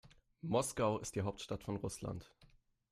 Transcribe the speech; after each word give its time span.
Moskau 0.41 0.97
ist 0.97 1.13
die 1.13 1.21
Hauptstadt 1.21 1.63
von 1.63 1.75
Russland. 1.75 2.31